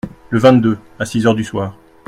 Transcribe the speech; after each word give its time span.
Le 0.31 0.39
vingt-deux, 0.39 0.79
à 0.97 1.05
six 1.05 1.27
heures 1.27 1.35
du 1.35 1.43
soir. 1.43 1.77